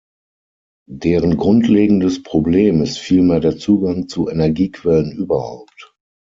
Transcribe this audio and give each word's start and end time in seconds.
Deren 0.89 1.37
grundlegendes 1.37 2.23
Problem 2.23 2.81
ist 2.81 2.97
vielmehr 2.97 3.39
der 3.39 3.57
Zugang 3.59 4.07
zu 4.07 4.29
Energiequellen 4.29 5.11
überhaupt. 5.11 5.93